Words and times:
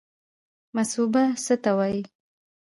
مصوبه 0.75 1.23
څه 1.45 1.55
ته 1.63 1.71
وایي؟ 1.77 2.01